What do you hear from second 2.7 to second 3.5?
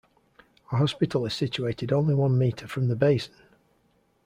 the basin.